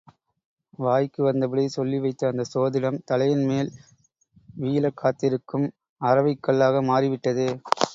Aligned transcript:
வாய்க்கு 0.79 1.21
வந்தபடி 1.25 1.65
சொல்லி 1.69 1.97
வைத்த 1.99 2.29
அந்தச் 2.29 2.51
சோதிடம் 2.53 2.99
தலையின் 3.05 3.45
மேல் 3.45 3.71
வீழக் 4.57 4.99
காத்திருக்கும் 5.01 5.67
அரவைக் 6.01 6.45
கல்லாக 6.47 6.81
மாறி 6.91 7.09
விட்டதே! 7.11 7.49